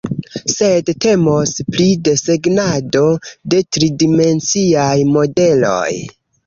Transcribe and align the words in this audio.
sed 0.51 0.87
temos 1.05 1.51
pri 1.75 1.85
desegnado 2.09 3.05
de 3.55 3.63
tridimenciaj 3.79 4.93
modeloj 5.17 5.91